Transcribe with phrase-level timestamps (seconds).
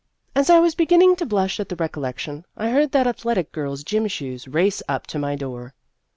[0.35, 4.07] As I was beginning to blush at the recollection, I heard that athletic girl's gym
[4.07, 5.75] shoes race up to my door.